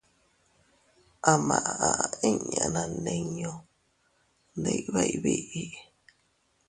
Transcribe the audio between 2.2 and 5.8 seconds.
inña naandinñu ndibeʼey biʼi.